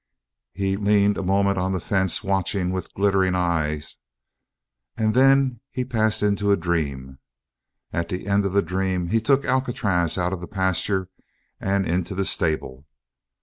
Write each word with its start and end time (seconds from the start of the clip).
He 0.53 0.77
leaned 0.77 1.15
a 1.19 1.21
moment 1.21 1.59
on 1.59 1.73
the 1.73 1.79
fence 1.79 2.23
watching 2.23 2.71
with 2.71 2.91
glittering 2.95 3.35
eyes 3.35 3.97
and 4.97 5.13
then 5.13 5.59
he 5.69 5.85
passed 5.85 6.23
into 6.23 6.51
a 6.51 6.57
dream. 6.57 7.19
At 7.93 8.09
the 8.09 8.25
end 8.25 8.43
of 8.45 8.53
the 8.53 8.63
dream 8.63 9.09
he 9.09 9.21
took 9.21 9.45
Alcatraz 9.45 10.17
out 10.17 10.33
of 10.33 10.41
the 10.41 10.47
pasture 10.47 11.09
and 11.59 11.85
into 11.85 12.15
the 12.15 12.25
stable. 12.25 12.87